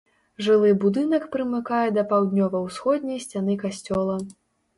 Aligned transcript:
Жылы 0.45 0.69
будынак 0.83 1.27
прымыкае 1.35 1.81
да 1.99 2.05
паўднёва-ўсходняй 2.15 3.23
сцяны 3.27 3.59
касцёла. 3.67 4.19